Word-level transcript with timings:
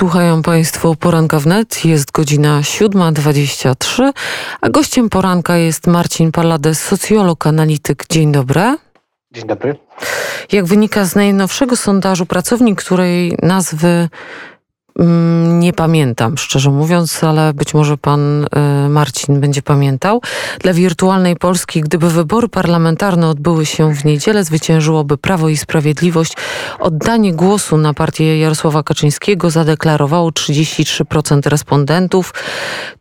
Słuchają 0.00 0.42
Państwo 0.42 0.94
poranka 0.94 1.38
wnet. 1.38 1.84
Jest 1.84 2.12
godzina 2.12 2.60
7.23, 2.60 4.12
a 4.60 4.68
gościem 4.68 5.08
poranka 5.08 5.56
jest 5.56 5.86
Marcin 5.86 6.32
Palades, 6.32 6.84
socjolog, 6.84 7.46
analityk. 7.46 8.04
Dzień 8.10 8.32
dobry. 8.32 8.76
Dzień 9.32 9.46
dobry. 9.46 9.76
Jak 10.52 10.64
wynika 10.64 11.04
z 11.04 11.14
najnowszego 11.14 11.76
sondażu, 11.76 12.26
pracownik, 12.26 12.82
której 12.82 13.36
nazwy 13.42 14.08
nie 15.58 15.72
pamiętam, 15.72 16.38
szczerze 16.38 16.70
mówiąc, 16.70 17.24
ale 17.24 17.54
być 17.54 17.74
może 17.74 17.96
pan 17.96 18.44
y, 18.44 18.88
Marcin 18.88 19.40
będzie 19.40 19.62
pamiętał. 19.62 20.22
Dla 20.60 20.72
wirtualnej 20.72 21.36
Polski, 21.36 21.80
gdyby 21.80 22.10
wybory 22.10 22.48
parlamentarne 22.48 23.28
odbyły 23.28 23.66
się 23.66 23.94
w 23.94 24.04
niedzielę, 24.04 24.44
zwyciężyłoby 24.44 25.18
Prawo 25.18 25.48
i 25.48 25.56
Sprawiedliwość. 25.56 26.32
Oddanie 26.78 27.32
głosu 27.32 27.76
na 27.76 27.94
partię 27.94 28.38
Jarosława 28.38 28.82
Kaczyńskiego 28.82 29.50
zadeklarowało 29.50 30.30
33% 30.30 31.48
respondentów. 31.48 32.32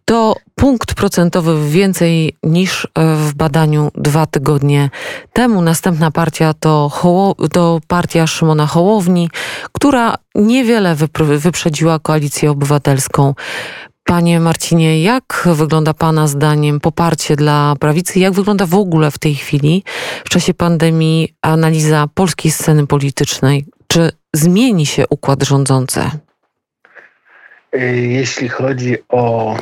To 0.06 0.36
punkt 0.56 0.94
procentowy 0.94 1.70
więcej 1.70 2.38
niż 2.44 2.86
e, 2.86 3.16
w 3.16 3.34
badaniu 3.34 3.92
dwa 3.96 4.26
tygodnie 4.26 4.90
temu. 5.34 5.62
Następna 5.62 6.12
partia 6.12 6.54
to, 6.54 6.90
Hoło, 6.90 7.36
to 7.52 7.80
partia 7.88 8.28
Szymona 8.28 8.68
Hołowni, 8.68 9.30
która 9.72 10.16
niewiele 10.40 10.96
wyprzedziła 11.38 12.00
koalicję 12.00 12.52
obywatelską. 12.52 13.34
Panie 14.04 14.40
Marcinie, 14.40 15.04
jak 15.04 15.48
wygląda 15.54 15.94
Pana 15.94 16.28
zdaniem 16.28 16.80
poparcie 16.80 17.36
dla 17.36 17.74
prawicy? 17.80 18.20
Jak 18.20 18.34
wygląda 18.34 18.66
w 18.66 18.76
ogóle 18.76 19.12
w 19.12 19.18
tej 19.18 19.36
chwili, 19.36 19.84
w 20.26 20.30
czasie 20.30 20.54
pandemii, 20.54 21.34
analiza 21.42 22.08
polskiej 22.14 22.52
sceny 22.52 22.88
politycznej? 22.88 23.66
Czy 23.88 24.12
zmieni 24.34 24.86
się 24.86 25.08
układ 25.10 25.44
rządzący? 25.44 26.02
Jeśli 27.94 28.50
chodzi 28.50 28.98
o 29.10 29.56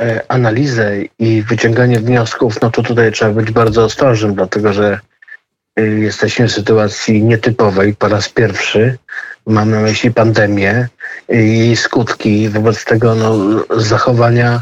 E, 0.00 0.24
analizę 0.28 0.96
i 1.18 1.42
wyciąganie 1.42 2.00
wniosków, 2.00 2.60
no 2.62 2.70
to 2.70 2.82
tutaj 2.82 3.12
trzeba 3.12 3.32
być 3.32 3.50
bardzo 3.50 3.84
ostrożnym, 3.84 4.34
dlatego 4.34 4.72
że 4.72 5.00
jesteśmy 5.98 6.48
w 6.48 6.52
sytuacji 6.52 7.22
nietypowej 7.22 7.94
po 7.94 8.08
raz 8.08 8.28
pierwszy. 8.28 8.98
Mam 9.46 9.70
na 9.70 9.80
myśli 9.80 10.10
pandemię 10.10 10.88
i 11.28 11.76
skutki. 11.76 12.48
Wobec 12.48 12.84
tego 12.84 13.14
no, 13.14 13.36
zachowania 13.80 14.60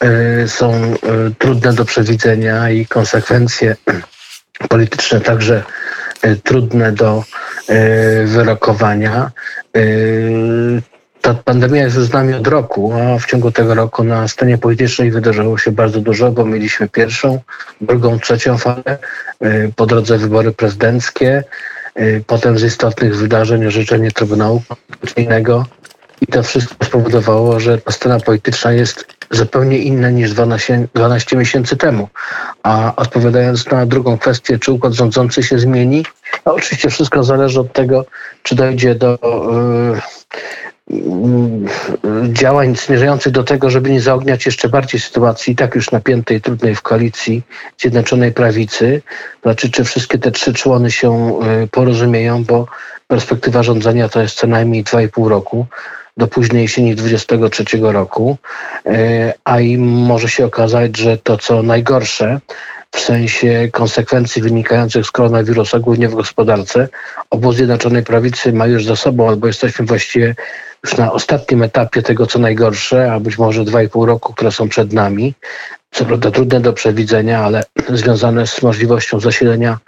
e, 0.00 0.48
są 0.48 0.94
trudne 1.38 1.72
do 1.72 1.84
przewidzenia 1.84 2.70
i 2.70 2.86
konsekwencje 2.86 3.76
polityczne 4.68 5.20
także 5.20 5.62
trudne 6.44 6.92
do 6.92 7.24
wyrokowania 8.24 9.30
ta 11.24 11.34
pandemia 11.34 11.82
jest 11.82 11.96
z 11.96 12.12
nami 12.12 12.34
od 12.34 12.46
roku, 12.46 12.92
a 12.92 13.18
w 13.18 13.26
ciągu 13.26 13.50
tego 13.50 13.74
roku 13.74 14.04
na 14.04 14.28
scenie 14.28 14.58
politycznej 14.58 15.10
wydarzyło 15.10 15.58
się 15.58 15.72
bardzo 15.72 16.00
dużo, 16.00 16.30
bo 16.30 16.44
mieliśmy 16.44 16.88
pierwszą, 16.88 17.40
drugą, 17.80 18.18
trzecią 18.18 18.58
falę, 18.58 18.98
y, 19.44 19.72
po 19.76 19.86
drodze 19.86 20.18
wybory 20.18 20.52
prezydenckie, 20.52 21.44
y, 21.98 22.24
potem 22.26 22.58
z 22.58 22.64
istotnych 22.64 23.16
wydarzeń 23.16 23.66
orzeczenie 23.66 24.10
Trybunału 24.10 24.62
Konstytucyjnego 24.68 25.66
i 26.20 26.26
to 26.26 26.42
wszystko 26.42 26.84
spowodowało, 26.84 27.60
że 27.60 27.78
ta 27.78 27.92
scena 27.92 28.20
polityczna 28.20 28.72
jest 28.72 29.06
zupełnie 29.30 29.78
inna 29.78 30.10
niż 30.10 30.32
12, 30.32 30.86
12 30.94 31.36
miesięcy 31.36 31.76
temu. 31.76 32.08
A 32.62 32.92
odpowiadając 32.96 33.70
na 33.70 33.86
drugą 33.86 34.18
kwestię, 34.18 34.58
czy 34.58 34.72
układ 34.72 34.92
rządzący 34.92 35.42
się 35.42 35.58
zmieni, 35.58 36.04
no 36.46 36.54
oczywiście 36.54 36.90
wszystko 36.90 37.24
zależy 37.24 37.60
od 37.60 37.72
tego, 37.72 38.04
czy 38.42 38.54
dojdzie 38.54 38.94
do 38.94 39.18
yy, 39.94 40.00
działań 42.32 42.76
zmierzających 42.76 43.32
do 43.32 43.44
tego, 43.44 43.70
żeby 43.70 43.90
nie 43.90 44.00
zaogniać 44.00 44.46
jeszcze 44.46 44.68
bardziej 44.68 45.00
sytuacji 45.00 45.52
i 45.52 45.56
tak 45.56 45.74
już 45.74 45.90
napiętej, 45.90 46.40
trudnej 46.40 46.74
w 46.74 46.82
koalicji 46.82 47.42
Zjednoczonej 47.78 48.32
Prawicy. 48.32 49.02
Znaczy, 49.42 49.70
czy 49.70 49.84
wszystkie 49.84 50.18
te 50.18 50.30
trzy 50.30 50.54
człony 50.54 50.90
się 50.90 51.40
y, 51.64 51.68
porozumieją, 51.68 52.44
bo 52.44 52.66
perspektywa 53.06 53.62
rządzenia 53.62 54.08
to 54.08 54.20
jest 54.20 54.36
co 54.36 54.46
najmniej 54.46 54.84
2,5 54.84 55.28
roku 55.28 55.66
do 56.16 56.26
późnej 56.26 56.62
jesieni 56.62 56.94
23 56.94 57.64
roku, 57.80 58.36
y, 58.86 59.32
a 59.44 59.60
i 59.60 59.78
może 59.78 60.28
się 60.28 60.46
okazać, 60.46 60.96
że 60.96 61.18
to 61.18 61.38
co 61.38 61.62
najgorsze, 61.62 62.40
w 62.94 63.00
sensie 63.00 63.68
konsekwencji 63.72 64.42
wynikających 64.42 65.06
z 65.06 65.10
koronawirusa, 65.10 65.78
głównie 65.78 66.08
w 66.08 66.14
gospodarce, 66.14 66.88
obóz 67.30 67.56
Zjednoczonej 67.56 68.02
Prawicy 68.02 68.52
ma 68.52 68.66
już 68.66 68.84
za 68.84 68.96
sobą, 68.96 69.28
albo 69.28 69.46
jesteśmy 69.46 69.86
właściwie 69.86 70.34
już 70.84 70.96
na 70.96 71.12
ostatnim 71.12 71.62
etapie 71.62 72.02
tego, 72.02 72.26
co 72.26 72.38
najgorsze, 72.38 73.12
a 73.12 73.20
być 73.20 73.38
może 73.38 73.64
dwa 73.64 73.82
i 73.82 73.88
pół 73.88 74.06
roku, 74.06 74.32
które 74.32 74.52
są 74.52 74.68
przed 74.68 74.92
nami 74.92 75.34
co 75.94 76.04
prawda 76.04 76.30
trudne 76.30 76.60
do 76.60 76.72
przewidzenia, 76.72 77.40
ale 77.40 77.64
związane 78.02 78.46
z 78.46 78.62
możliwością 78.62 79.20
zasilenia 79.20 79.78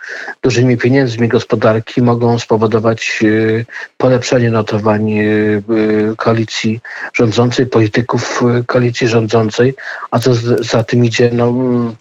dużymi 0.43 0.77
pieniędzmi 0.77 1.29
gospodarki 1.29 2.03
mogą 2.03 2.39
spowodować 2.39 3.19
y, 3.23 3.67
polepszenie 3.97 4.51
notowań 4.51 5.11
y, 5.13 5.63
y, 5.71 6.17
koalicji 6.17 6.81
rządzącej, 7.15 7.67
polityków 7.67 8.43
koalicji 8.67 9.09
rządzącej, 9.09 9.75
a 10.11 10.19
co 10.19 10.35
za 10.61 10.85
tym 10.85 11.05
idzie 11.05 11.31
no, 11.33 11.55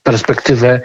perspektywę 0.03 0.81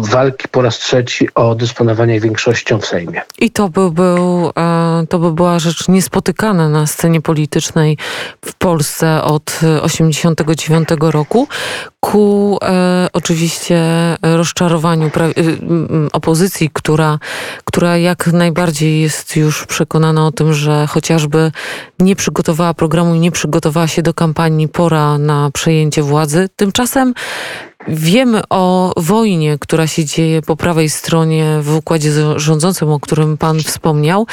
walki 0.00 0.48
po 0.48 0.62
raz 0.62 0.78
trzeci 0.78 1.28
o 1.34 1.54
dysponowanie 1.54 2.20
większością 2.20 2.80
w 2.80 2.86
Sejmie. 2.86 3.22
I 3.38 3.50
to 3.50 3.68
by, 3.68 3.90
był, 3.90 4.52
e, 4.58 5.06
to 5.08 5.18
by 5.18 5.32
była 5.32 5.58
rzecz 5.58 5.88
niespotykana 5.88 6.68
na 6.68 6.86
scenie 6.86 7.20
politycznej 7.20 7.98
w 8.44 8.54
Polsce 8.54 9.22
od 9.22 9.44
1989 9.44 10.88
roku. 11.12 11.48
Ku 12.00 12.17
ku 12.18 12.58
e, 12.62 13.08
oczywiście 13.12 13.80
rozczarowaniu 14.22 15.10
pra, 15.10 15.26
e, 15.26 15.32
opozycji, 16.12 16.70
która, 16.72 17.18
która 17.64 17.96
jak 17.96 18.26
najbardziej 18.26 19.00
jest 19.00 19.36
już 19.36 19.66
przekonana 19.66 20.26
o 20.26 20.32
tym, 20.32 20.52
że 20.52 20.86
chociażby 20.86 21.52
nie 21.98 22.16
przygotowała 22.16 22.74
programu 22.74 23.14
i 23.14 23.20
nie 23.20 23.30
przygotowała 23.30 23.86
się 23.88 24.02
do 24.02 24.14
kampanii, 24.14 24.68
pora 24.68 25.18
na 25.18 25.50
przejęcie 25.50 26.02
władzy. 26.02 26.48
Tymczasem 26.56 27.14
Wiemy 27.88 28.42
o 28.50 28.92
wojnie, 28.96 29.58
która 29.58 29.86
się 29.86 30.04
dzieje 30.04 30.42
po 30.42 30.56
prawej 30.56 30.90
stronie 30.90 31.58
w 31.62 31.76
układzie 31.76 32.10
rządzącym, 32.36 32.88
o 32.88 33.00
którym 33.00 33.38
Pan 33.38 33.60
wspomniał. 33.60 34.26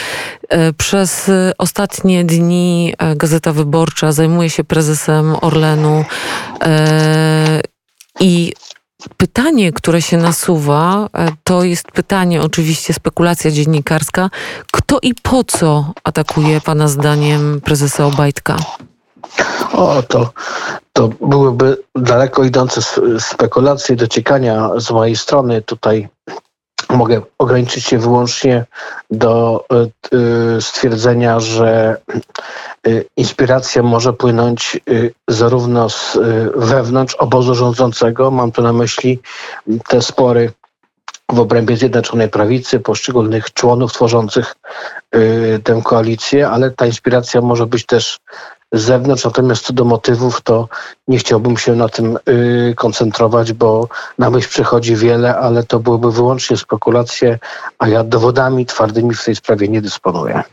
E, 0.50 0.74
przez 0.74 1.32
ostatnie 1.58 2.24
dni 2.24 2.94
e, 2.98 3.16
Gazeta 3.16 3.54
Wyborcza 3.54 4.12
zajmuje 4.12 4.50
się 4.50 4.64
prezesem 4.64 5.36
Orlenu 5.42 6.06
e, 6.62 7.62
i 8.20 8.54
pytanie, 9.18 9.72
które 9.72 10.02
się 10.02 10.18
nasuwa, 10.18 11.10
e, 11.18 11.28
to 11.44 11.64
jest 11.64 11.92
pytanie, 11.92 12.42
oczywiście 12.42 12.94
spekulacja 12.94 13.52
dziennikarska. 13.52 14.30
Kto 14.72 15.00
i 15.02 15.14
po 15.16 15.44
co 15.44 15.94
atakuje 16.04 16.62
Pana 16.62 16.88
zdaniem 16.88 17.62
prezesa 17.62 18.06
Obajtka? 18.06 18.58
O, 19.74 20.04
to, 20.04 20.34
to 20.94 21.10
byłyby 21.22 21.78
daleko 21.96 22.44
idące 22.44 22.82
spekulacje, 23.20 23.96
dociekania 23.96 24.70
z 24.78 24.92
mojej 24.92 25.16
strony. 25.16 25.62
Tutaj 25.62 26.08
mogę 26.90 27.22
ograniczyć 27.38 27.86
się 27.86 27.98
wyłącznie 27.98 28.66
do 29.12 29.66
e, 29.72 29.76
e, 29.76 30.62
stwierdzenia, 30.62 31.40
że 31.40 31.98
e, 32.88 32.90
inspiracja 33.18 33.84
może 33.84 34.14
płynąć 34.14 34.80
zarówno 35.28 35.90
z 35.90 36.18
wewnątrz 36.56 37.16
obozu 37.16 37.56
rządzącego, 37.56 38.32
mam 38.32 38.52
tu 38.52 38.62
na 38.62 38.74
myśli 38.74 39.20
te 39.88 40.02
spory 40.02 40.52
w 41.30 41.40
obrębie 41.40 41.78
Zjednoczonej 41.78 42.30
Prawicy, 42.30 42.80
poszczególnych 42.80 43.54
członów 43.54 43.94
tworzących 43.94 44.56
tę 45.64 45.82
koalicję, 45.84 46.50
ale 46.50 46.72
ta 46.72 46.86
inspiracja 46.86 47.42
może 47.42 47.66
być 47.66 47.86
też 47.86 48.20
zewnątrz, 48.80 49.26
natomiast 49.26 49.66
co 49.66 49.74
do 49.74 49.86
motywów, 49.86 50.42
to 50.42 50.68
nie 51.08 51.18
chciałbym 51.18 51.58
się 51.58 51.76
na 51.76 51.90
tym 51.90 52.18
y, 52.30 52.74
koncentrować, 52.78 53.54
bo 53.54 53.88
na 54.20 54.30
myśl 54.30 54.50
przychodzi 54.50 54.96
wiele, 54.96 55.38
ale 55.38 55.64
to 55.64 55.80
byłyby 55.80 56.12
wyłącznie 56.12 56.58
spekulacje, 56.58 57.40
a 57.80 57.88
ja 57.88 58.04
dowodami 58.04 58.66
twardymi 58.66 59.16
w 59.16 59.26
tej 59.26 59.36
sprawie 59.36 59.68
nie 59.68 59.82
dysponuję. 59.82 60.44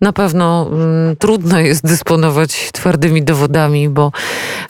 Na 0.00 0.12
pewno 0.12 0.66
mm, 0.72 1.16
trudno 1.16 1.60
jest 1.60 1.86
dysponować 1.86 2.70
twardymi 2.72 3.22
dowodami, 3.22 3.88
bo 3.88 4.12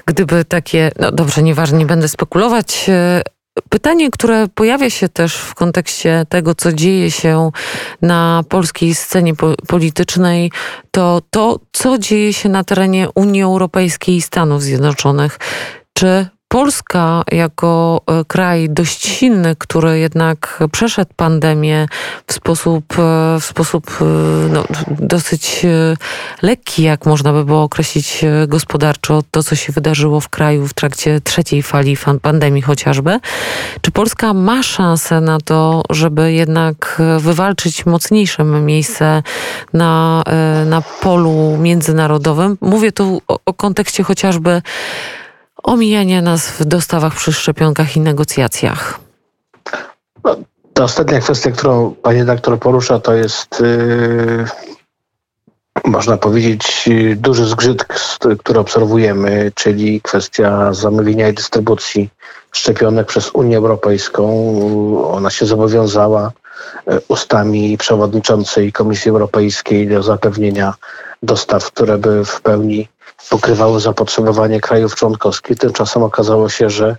gdyby 0.06 0.44
takie, 0.44 0.90
no 0.98 1.12
dobrze, 1.12 1.42
nieważne, 1.42 1.78
nie 1.78 1.86
będę 1.86 2.08
spekulować, 2.08 2.86
y, 2.88 3.22
Pytanie, 3.68 4.10
które 4.10 4.48
pojawia 4.48 4.90
się 4.90 5.08
też 5.08 5.36
w 5.36 5.54
kontekście 5.54 6.26
tego, 6.28 6.54
co 6.54 6.72
dzieje 6.72 7.10
się 7.10 7.50
na 8.02 8.42
polskiej 8.48 8.94
scenie 8.94 9.34
politycznej, 9.68 10.52
to 10.90 11.22
to, 11.30 11.60
co 11.72 11.98
dzieje 11.98 12.32
się 12.32 12.48
na 12.48 12.64
terenie 12.64 13.08
Unii 13.14 13.42
Europejskiej 13.42 14.16
i 14.16 14.22
Stanów 14.22 14.62
Zjednoczonych. 14.62 15.38
Czy 15.92 16.26
Polska 16.52 17.22
jako 17.32 18.00
e, 18.06 18.24
kraj 18.24 18.68
dość 18.70 19.06
silny, 19.06 19.56
który 19.58 19.98
jednak 19.98 20.58
przeszedł 20.72 21.10
pandemię 21.16 21.86
w 22.26 22.32
sposób, 22.32 22.84
e, 22.98 23.40
w 23.40 23.44
sposób 23.44 23.98
e, 24.00 24.04
no, 24.48 24.64
dosyć 24.88 25.66
lekki, 26.42 26.82
jak 26.82 27.06
można 27.06 27.32
by 27.32 27.44
było 27.44 27.62
określić 27.62 28.24
gospodarczo, 28.48 29.22
to 29.30 29.42
co 29.42 29.56
się 29.56 29.72
wydarzyło 29.72 30.20
w 30.20 30.28
kraju 30.28 30.68
w 30.68 30.74
trakcie 30.74 31.20
trzeciej 31.20 31.62
fali 31.62 31.96
pandemii 32.22 32.62
chociażby. 32.62 33.20
Czy 33.80 33.90
Polska 33.90 34.34
ma 34.34 34.62
szansę 34.62 35.20
na 35.20 35.38
to, 35.40 35.82
żeby 35.90 36.32
jednak 36.32 37.02
wywalczyć 37.18 37.86
mocniejsze 37.86 38.44
miejsce 38.44 39.22
na, 39.72 40.22
na 40.66 40.82
polu 41.00 41.56
międzynarodowym? 41.56 42.58
Mówię 42.60 42.92
tu 42.92 43.22
o, 43.28 43.38
o 43.46 43.54
kontekście 43.54 44.02
chociażby 44.02 44.62
omijania 45.62 46.22
nas 46.22 46.50
w 46.50 46.64
dostawach 46.64 47.14
przy 47.14 47.32
szczepionkach 47.32 47.96
i 47.96 48.00
negocjacjach? 48.00 49.00
No, 50.24 50.36
ta 50.74 50.84
ostatnia 50.84 51.20
kwestia, 51.20 51.50
którą 51.50 51.94
pani 52.02 52.24
doktor 52.24 52.58
porusza, 52.58 52.98
to 52.98 53.14
jest 53.14 53.60
yy, 53.60 54.44
można 55.84 56.16
powiedzieć 56.16 56.88
duży 57.16 57.46
zgrzyt, 57.46 57.84
który 58.38 58.60
obserwujemy, 58.60 59.52
czyli 59.54 60.00
kwestia 60.00 60.72
zamówienia 60.72 61.28
i 61.28 61.34
dystrybucji 61.34 62.10
szczepionek 62.52 63.06
przez 63.06 63.30
Unię 63.34 63.56
Europejską. 63.56 64.24
Ona 65.12 65.30
się 65.30 65.46
zobowiązała 65.46 66.32
y, 66.90 67.00
ustami 67.08 67.78
przewodniczącej 67.78 68.72
Komisji 68.72 69.10
Europejskiej 69.10 69.88
do 69.88 70.02
zapewnienia 70.02 70.74
dostaw, 71.22 71.64
które 71.64 71.98
by 71.98 72.24
w 72.24 72.40
pełni 72.40 72.88
pokrywały 73.30 73.80
zapotrzebowanie 73.80 74.60
krajów 74.60 74.94
członkowskich. 74.94 75.58
Tymczasem 75.58 76.02
okazało 76.02 76.48
się, 76.48 76.70
że 76.70 76.96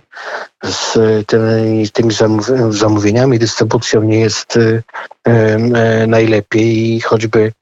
z 0.64 0.98
tymi, 1.26 1.88
tymi 1.88 2.10
zamówieniami, 2.70 3.38
dystrybucją 3.38 4.02
nie 4.02 4.20
jest 4.20 4.56
y, 4.56 4.82
y, 5.28 6.06
najlepiej 6.06 6.94
i 6.94 7.00
choćby 7.00 7.52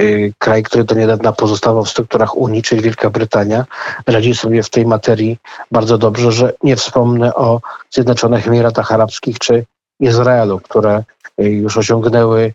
y, 0.00 0.32
kraj, 0.38 0.62
który 0.62 0.84
do 0.84 0.94
niedawna 0.94 1.32
pozostawał 1.32 1.84
w 1.84 1.90
strukturach 1.90 2.36
Unii, 2.36 2.62
czyli 2.62 2.82
Wielka 2.82 3.10
Brytania, 3.10 3.64
radzi 4.06 4.34
sobie 4.34 4.62
w 4.62 4.70
tej 4.70 4.86
materii 4.86 5.38
bardzo 5.70 5.98
dobrze, 5.98 6.32
że 6.32 6.52
nie 6.62 6.76
wspomnę 6.76 7.34
o 7.34 7.60
Zjednoczonych 7.90 8.48
Emiratach 8.48 8.92
Arabskich 8.92 9.38
czy 9.38 9.64
Izraelu, 10.00 10.60
które 10.60 11.02
już 11.38 11.76
osiągnęły 11.76 12.52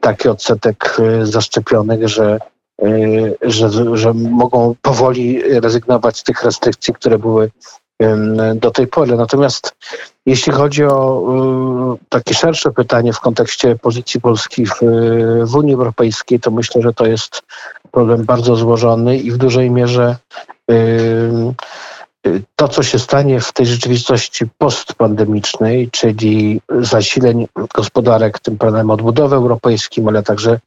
taki 0.00 0.28
odsetek 0.28 0.96
zaszczepionych, 1.22 2.08
że 2.08 2.38
Y, 2.38 2.51
że, 3.42 3.96
że 3.96 4.14
mogą 4.14 4.74
powoli 4.82 5.42
rezygnować 5.60 6.18
z 6.18 6.22
tych 6.22 6.44
restrykcji, 6.44 6.94
które 6.94 7.18
były 7.18 7.50
do 8.54 8.70
tej 8.70 8.86
pory. 8.86 9.16
Natomiast 9.16 9.74
jeśli 10.26 10.52
chodzi 10.52 10.84
o 10.84 11.22
y, 11.94 12.06
takie 12.08 12.34
szersze 12.34 12.70
pytanie 12.70 13.12
w 13.12 13.20
kontekście 13.20 13.76
pozycji 13.76 14.20
Polski 14.20 14.66
w, 14.66 14.80
w 15.44 15.56
Unii 15.56 15.74
Europejskiej, 15.74 16.40
to 16.40 16.50
myślę, 16.50 16.82
że 16.82 16.92
to 16.92 17.06
jest 17.06 17.42
problem 17.90 18.24
bardzo 18.24 18.56
złożony 18.56 19.18
i 19.18 19.30
w 19.30 19.36
dużej 19.36 19.70
mierze 19.70 20.16
to, 22.56 22.68
co 22.68 22.82
się 22.82 22.98
stanie 22.98 23.40
w 23.40 23.52
tej 23.52 23.66
rzeczywistości 23.66 24.44
postpandemicznej, 24.58 25.90
czyli 25.90 26.60
zasileń 26.80 27.46
gospodarek 27.74 28.38
tym 28.38 28.58
planem 28.58 28.90
odbudowy 28.90 29.36
europejskim, 29.36 30.08
ale 30.08 30.22
także 30.22 30.52
y, 30.52 30.58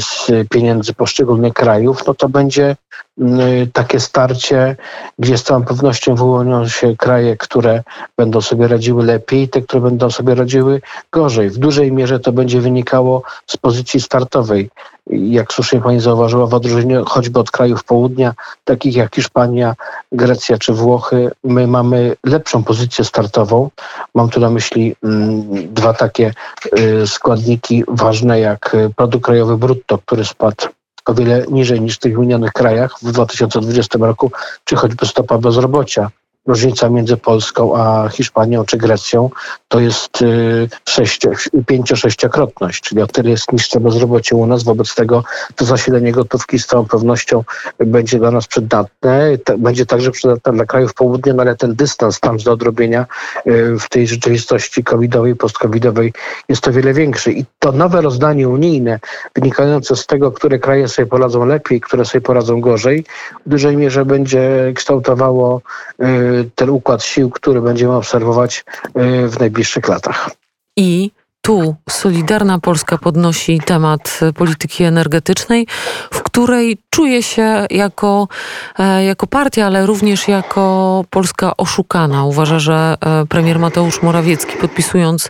z 0.00 0.30
pieniędzy 0.50 0.94
poszczególnych 0.94 1.52
krajów, 1.52 2.06
no 2.06 2.14
to 2.14 2.28
będzie 2.28 2.76
y, 3.20 3.24
takie 3.72 4.00
starcie, 4.00 4.76
gdzie 5.18 5.38
z 5.38 5.42
całą 5.42 5.64
pewnością 5.64 6.14
wyłonią 6.14 6.68
się 6.68 6.96
kraje, 6.96 7.36
które 7.36 7.82
będą 8.16 8.40
sobie 8.40 8.68
radziły 8.68 9.04
lepiej, 9.04 9.48
te, 9.48 9.62
które 9.62 9.82
będą 9.82 10.10
sobie 10.10 10.34
radziły 10.34 10.80
gorzej. 11.12 11.50
W 11.50 11.58
dużej 11.58 11.92
mierze 11.92 12.20
to 12.20 12.32
będzie 12.32 12.60
wynikało 12.60 13.22
z 13.46 13.56
pozycji 13.56 14.00
startowej 14.00 14.70
jak 15.12 15.52
słusznie 15.52 15.80
pani 15.80 16.00
zauważyła, 16.00 16.46
w 16.46 16.54
odróżnieniu 16.54 17.04
choćby 17.04 17.40
od 17.40 17.50
krajów 17.50 17.84
południa, 17.84 18.34
takich 18.64 18.96
jak 18.96 19.14
Hiszpania, 19.14 19.74
Grecja 20.12 20.58
czy 20.58 20.72
Włochy, 20.72 21.30
my 21.44 21.66
mamy 21.66 22.16
lepszą 22.24 22.64
pozycję 22.64 23.04
startową. 23.04 23.70
Mam 24.14 24.28
tu 24.28 24.40
na 24.40 24.50
myśli 24.50 24.96
mm, 25.04 25.74
dwa 25.74 25.94
takie 25.94 26.32
y, 26.78 27.06
składniki 27.06 27.84
ważne, 27.88 28.40
jak 28.40 28.76
produkt 28.96 29.24
krajowy 29.24 29.56
brutto, 29.56 29.98
który 29.98 30.24
spadł 30.24 30.66
o 31.06 31.14
wiele 31.14 31.44
niżej 31.50 31.80
niż 31.80 31.96
w 31.96 31.98
tych 31.98 32.14
wymienionych 32.14 32.52
krajach 32.52 32.98
w 33.02 33.12
2020 33.12 33.98
roku, 34.00 34.32
czy 34.64 34.76
choćby 34.76 35.06
stopa 35.06 35.38
bezrobocia 35.38 36.10
różnica 36.46 36.88
między 36.88 37.16
Polską 37.16 37.76
a 37.76 38.08
Hiszpanią 38.08 38.64
czy 38.64 38.76
Grecją 38.76 39.30
to 39.68 39.80
jest 39.80 40.22
y, 40.22 40.68
pięcio-sześciokrotność, 41.66 42.80
czyli 42.80 43.02
o 43.02 43.06
tyle 43.06 43.30
jest 43.30 43.52
niższe 43.52 43.80
bezrobocie 43.80 44.36
u 44.36 44.46
nas. 44.46 44.62
Wobec 44.62 44.94
tego 44.94 45.24
to 45.56 45.64
zasilenie 45.64 46.12
gotówki 46.12 46.58
z 46.58 46.66
całą 46.66 46.84
pewnością 46.84 47.44
będzie 47.78 48.18
dla 48.18 48.30
nas 48.30 48.46
przydatne. 48.46 49.30
Będzie 49.58 49.86
także 49.86 50.10
przydatne 50.10 50.52
dla 50.52 50.64
krajów 50.64 50.94
południa, 50.94 51.34
no 51.34 51.42
ale 51.42 51.56
ten 51.56 51.74
dystans 51.74 52.20
tam 52.20 52.36
do 52.36 52.52
odrobienia 52.52 53.06
y, 53.46 53.76
w 53.78 53.88
tej 53.88 54.06
rzeczywistości 54.06 54.84
covidowej, 54.84 55.36
post-covidowej 55.36 56.12
jest 56.48 56.68
o 56.68 56.72
wiele 56.72 56.92
większy. 56.92 57.32
I 57.32 57.44
to 57.58 57.72
nowe 57.72 58.00
rozdanie 58.00 58.48
unijne, 58.48 59.00
wynikające 59.34 59.96
z 59.96 60.06
tego, 60.06 60.32
które 60.32 60.58
kraje 60.58 60.88
sobie 60.88 61.06
poradzą 61.06 61.46
lepiej, 61.46 61.80
które 61.80 62.04
sobie 62.04 62.22
poradzą 62.22 62.60
gorzej, 62.60 63.04
w 63.46 63.48
dużej 63.48 63.76
mierze 63.76 64.04
będzie 64.04 64.72
kształtowało 64.74 65.62
y, 66.02 66.29
ten 66.54 66.70
układ 66.70 67.04
sił, 67.04 67.30
który 67.30 67.60
będziemy 67.60 67.92
obserwować 67.92 68.64
e, 68.94 69.28
w 69.28 69.40
najbliższych 69.40 69.88
latach. 69.88 70.30
I 70.76 71.10
tu 71.42 71.76
Solidarna 71.90 72.58
Polska 72.58 72.98
podnosi 72.98 73.60
temat 73.60 74.20
polityki 74.34 74.84
energetycznej, 74.84 75.66
w 76.12 76.22
której 76.22 76.78
czuje 76.90 77.22
się 77.22 77.66
jako, 77.70 78.28
e, 78.78 79.04
jako 79.04 79.26
partia, 79.26 79.66
ale 79.66 79.86
również 79.86 80.28
jako 80.28 81.04
Polska 81.10 81.56
oszukana. 81.56 82.24
Uważa, 82.24 82.58
że 82.58 82.96
e, 83.00 83.26
premier 83.26 83.58
Mateusz 83.58 84.02
Morawiecki 84.02 84.56
podpisując 84.56 85.28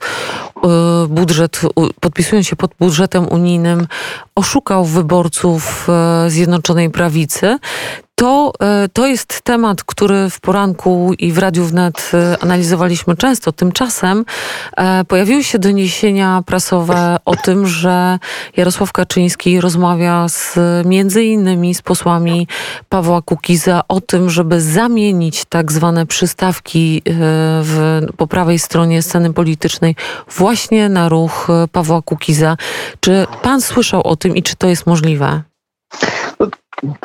budżet, 1.08 1.60
podpisując 2.00 2.46
się 2.46 2.56
pod 2.56 2.70
budżetem 2.78 3.28
unijnym, 3.28 3.86
oszukał 4.34 4.84
wyborców 4.84 5.88
Zjednoczonej 6.28 6.90
Prawicy 6.90 7.58
to, 8.20 8.52
e, 8.60 8.88
to 8.92 9.06
jest 9.06 9.40
temat, 9.42 9.84
który 9.84 10.30
w 10.30 10.40
poranku 10.40 11.12
i 11.18 11.32
w 11.32 11.38
Radiu 11.38 11.64
Wnet 11.64 12.12
analizowaliśmy 12.40 13.16
często. 13.16 13.52
Tymczasem 13.52 14.24
pojawiły 15.08 15.44
się 15.44 15.58
doniesienia 15.58 16.42
prasowe 16.46 17.16
o 17.24 17.36
tym, 17.36 17.66
że 17.66 18.18
Jarosław 18.56 18.92
Kaczyński 18.92 19.60
rozmawia 19.60 20.28
z 20.28 20.58
między 20.84 21.24
innymi 21.24 21.74
z 21.74 21.82
posłami 21.82 22.48
Pawła 22.88 23.22
Kukiza 23.22 23.80
o 23.88 24.00
tym, 24.00 24.30
żeby 24.30 24.60
zamienić 24.60 25.44
tak 25.44 25.72
zwane 25.72 26.06
przystawki 26.06 27.02
w, 27.62 28.00
po 28.16 28.26
prawej 28.26 28.58
stronie 28.58 29.02
sceny 29.02 29.32
politycznej 29.32 29.96
właśnie 30.36 30.49
na 30.88 31.08
ruch 31.08 31.48
Pawła 31.72 32.02
Kukiza. 32.02 32.56
Czy 33.00 33.26
pan 33.42 33.60
słyszał 33.60 34.02
o 34.06 34.16
tym 34.16 34.36
i 34.36 34.42
czy 34.42 34.56
to 34.56 34.66
jest 34.66 34.86
możliwe? 34.86 35.42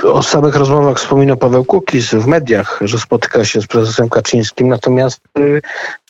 o 0.04 0.24
samych 0.24 0.56
rozmowach 0.56 0.98
wspominał 0.98 1.38
Paweł 1.38 1.66
Kukiz 1.66 2.14
w 2.14 2.28
mediach, 2.28 2.80
że 2.82 3.00
spotyka 3.00 3.46
się 3.46 3.62
z 3.62 3.68
prezesem 3.68 4.10
Kaczyńskim, 4.10 4.68
natomiast 4.68 5.22
y, 5.38 5.62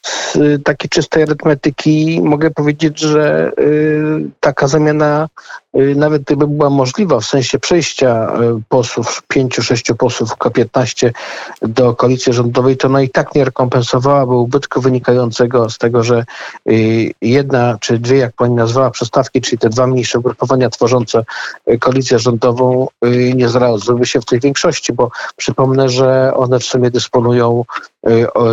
z 0.06 0.64
takiej 0.64 0.90
czystej 0.90 1.24
arytmetyki. 1.24 2.22
Mogę 2.24 2.52
powiedzieć, 2.52 3.00
że 3.00 3.52
y, 3.60 4.30
taka 4.40 4.68
zamiana, 4.68 5.28
y, 5.78 5.96
nawet 5.96 6.24
gdyby 6.24 6.48
była 6.48 6.70
możliwa, 6.70 7.20
w 7.20 7.26
sensie 7.26 7.60
przejścia 7.60 8.28
y, 8.58 8.62
posłów, 8.70 9.24
pięciu, 9.28 9.62
sześciu 9.62 9.96
posłów 9.96 10.30
K15 10.30 11.12
do 11.62 11.94
koalicji 11.94 12.34
rządowej, 12.34 12.78
to 12.78 12.88
ona 12.88 13.02
i 13.02 13.10
tak 13.10 13.36
nie 13.36 13.46
rekompensowałaby 13.46 14.36
ubytku 14.36 14.82
wynikającego 14.82 15.70
z 15.70 15.78
tego, 15.78 16.04
że 16.04 16.26
jedna 17.22 17.78
czy 17.80 18.00
dwie, 18.00 18.18
jak 18.18 18.34
pani 18.34 18.56
nazwała, 18.56 18.92
przestawki, 18.92 19.42
czyli 19.42 19.58
te 19.58 19.70
dwa 19.70 19.88
mniejsze 19.88 20.20
ugrupowania 20.20 20.70
tworzące 20.70 21.24
koalicję 21.80 22.20
rządową 22.20 22.88
nie 23.36 23.50
znalazłyby 23.50 24.06
się 24.06 24.22
w 24.22 24.26
tej 24.26 24.40
większości, 24.40 24.94
bo 24.94 25.12
przypomnę, 25.36 25.90
że 25.90 26.34
one 26.36 26.60
w 26.60 26.64
sumie 26.64 26.92
dysponują 26.92 27.64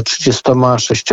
36, 0.04 1.12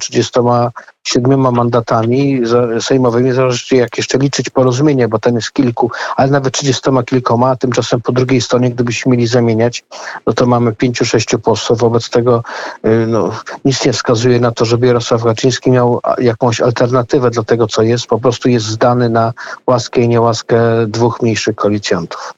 37 0.00 1.52
mandatami 1.52 2.42
sejmowymi, 2.80 3.32
zależy 3.32 3.76
jak 3.76 3.96
jeszcze 3.96 4.18
liczyć 4.18 4.50
porozumienie, 4.50 5.08
bo 5.08 5.18
tam 5.18 5.34
jest 5.34 5.52
kilku, 5.52 5.90
ale 6.16 6.30
nawet 6.30 6.54
30 6.54 6.82
kilkoma, 7.06 7.50
a 7.50 7.56
tymczasem 7.56 8.00
po 8.00 8.12
drugiej 8.12 8.40
stronie, 8.40 8.70
gdybyśmy 8.70 9.12
mieli 9.12 9.26
zamieniać, 9.26 9.84
no 10.26 10.32
to 10.32 10.46
mamy 10.46 10.72
pięciu, 10.72 11.04
sześciu 11.04 11.38
posłów. 11.38 11.78
Wobec 11.78 12.10
tego 12.10 12.42
y, 12.86 13.06
no, 13.06 13.30
nic 13.64 13.84
nie 13.84 13.92
wskazuje 13.92 14.40
na 14.40 14.52
to, 14.52 14.64
żeby 14.64 14.86
Jarosław 14.86 15.24
Kaczyński 15.24 15.70
miał 15.70 16.00
jakąś 16.18 16.60
alternatywę 16.60 17.30
do 17.30 17.44
tego, 17.44 17.66
co 17.66 17.82
jest. 17.82 18.06
Po 18.06 18.18
prostu 18.18 18.48
jest 18.48 18.66
zdany 18.66 19.08
na 19.08 19.32
łaskę 19.66 20.00
i 20.00 20.08
niełaskę 20.08 20.86
dwóch 20.86 21.22
mniejszych 21.22 21.56
koalicjantów. 21.56 22.34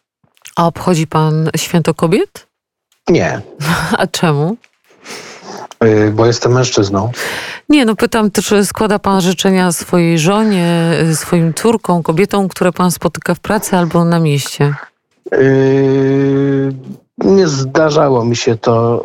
A 0.57 0.67
obchodzi 0.67 1.07
pan 1.07 1.51
Święto 1.57 1.95
Kobiet? 1.95 2.47
Nie. 3.09 3.41
A 3.99 4.07
czemu? 4.07 4.57
Y, 5.85 6.11
bo 6.11 6.27
jestem 6.27 6.53
mężczyzną. 6.53 7.11
Nie, 7.69 7.85
no 7.85 7.97
pytam, 7.97 8.31
czy 8.31 8.65
składa 8.65 8.99
pan 8.99 9.21
życzenia 9.21 9.73
swojej 9.73 10.19
żonie, 10.19 10.93
y, 11.11 11.17
swoim 11.17 11.55
córkom, 11.55 12.03
kobietom, 12.03 12.49
które 12.49 12.73
pan 12.73 12.91
spotyka 12.91 13.35
w 13.35 13.41
pracy 13.41 13.77
albo 13.77 14.05
na 14.05 14.19
mieście? 14.19 14.75
Yy, 15.33 16.75
nie 17.19 17.49
zdarzało 17.49 18.25
mi 18.25 18.37
się 18.37 18.57
to 18.57 19.05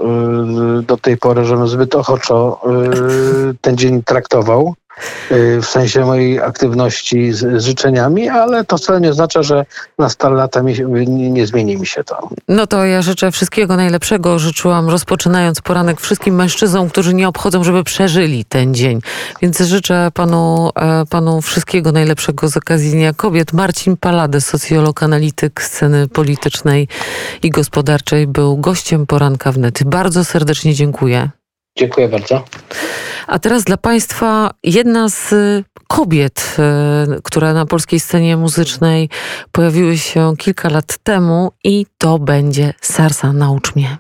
yy, 0.75 0.83
do 0.83 0.97
tej 0.97 1.17
pory, 1.17 1.45
żebym 1.45 1.67
zbyt 1.67 1.95
ochoczo 1.95 2.61
yy, 2.65 3.55
ten 3.61 3.77
dzień 3.77 4.03
traktował. 4.03 4.75
Y, 5.31 5.61
w 5.61 5.65
sensie 5.65 6.05
mojej 6.05 6.41
aktywności 6.41 7.33
z, 7.33 7.61
z, 7.61 7.65
życzeniami, 7.65 8.29
ale 8.29 8.65
to 8.65 8.77
wcale 8.77 9.01
nie 9.01 9.09
oznacza, 9.09 9.43
że 9.43 9.65
na 9.99 10.09
stale 10.09 10.35
lata 10.35 10.63
mi, 10.63 10.73
nie, 11.07 11.31
nie, 11.31 11.47
zmieni 11.47 11.77
mi 11.77 11.87
się 11.87 12.03
to. 12.03 12.29
No 12.47 12.67
to 12.67 12.85
ja 12.85 13.01
życzę 13.01 13.31
wszystkiego 13.31 13.75
najlepszego. 13.75 14.39
Życzyłam 14.39 14.89
rozpoczynając 14.89 15.61
poranek 15.61 16.01
wszystkim 16.01 16.35
mężczyznom, 16.35 16.89
którzy 16.89 17.13
nie 17.13 17.27
obchodzą, 17.27 17.63
żeby 17.63 17.83
przeżyli 17.83 18.45
ten 18.45 18.73
dzień. 18.73 18.99
Więc 19.41 19.59
życzę 19.59 20.09
panu, 20.13 20.69
e, 20.75 21.05
panu 21.09 21.41
wszystkiego 21.41 21.91
najlepszego 21.91 22.47
z 22.47 22.57
okazji 22.57 22.91
Dnia 22.91 23.13
Kobiet. 23.13 23.53
Marcin 23.53 23.97
Palades, 23.97 24.45
socjolog, 24.45 25.03
analityk 25.03 25.63
sceny 25.63 26.07
politycznej 26.07 26.87
i 27.43 27.49
gospodarczej, 27.49 28.27
był 28.27 28.57
gościem 28.57 29.05
poranka 29.05 29.51
wnet. 29.51 29.83
Bardzo 29.83 30.25
serdecznie 30.25 30.73
dziękuję. 30.73 31.29
Dziękuję 31.77 32.07
bardzo. 32.07 32.43
A 33.27 33.39
teraz 33.39 33.63
dla 33.63 33.77
Państwa 33.77 34.51
jedna 34.63 35.09
z 35.09 35.33
kobiet, 35.87 36.55
e, 36.59 37.07
które 37.23 37.53
na 37.53 37.65
polskiej 37.65 37.99
scenie 37.99 38.37
muzycznej 38.37 39.09
pojawiły 39.51 39.97
się 39.97 40.33
kilka 40.37 40.69
lat 40.69 40.97
temu 41.03 41.51
i 41.63 41.85
to 41.97 42.19
będzie 42.19 42.73
Sarsa 42.81 43.33
Naucz 43.33 43.75
mnie. 43.75 43.97